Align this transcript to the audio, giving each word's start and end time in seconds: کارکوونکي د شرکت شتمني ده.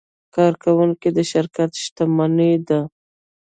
کارکوونکي 0.35 1.09
د 1.17 1.19
شرکت 1.31 1.71
شتمني 1.83 2.51
ده. 2.67 2.79